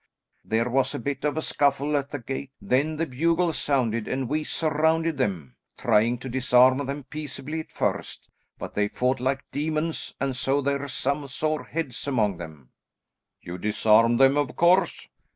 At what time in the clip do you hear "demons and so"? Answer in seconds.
9.51-10.59